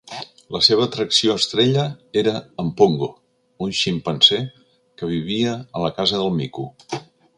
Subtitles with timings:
[0.53, 1.83] La seva atracció estrella
[2.21, 3.09] era en "Pongo",
[3.67, 4.41] un ximpanzé
[5.03, 6.67] que vivia a la Casa del Mico.